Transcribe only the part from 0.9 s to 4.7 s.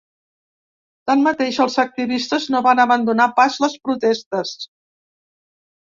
Tanmateix, els activistes no van abandonar pas les protestes.